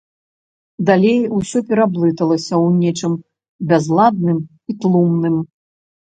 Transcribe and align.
Далей 0.87 1.19
усё 1.39 1.61
пераблыталася 1.71 2.47
ў 2.65 2.87
нечым 2.87 3.13
бязладным 3.75 4.37
і 4.45 4.71
тлумным. 4.81 5.37